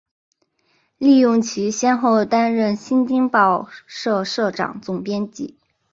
[0.97, 5.59] 利用其先后担任新京报社社长、总编辑